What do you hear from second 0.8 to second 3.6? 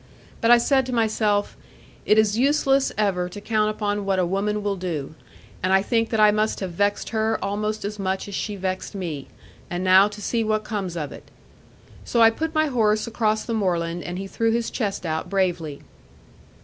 to myself, 'It is useless ever to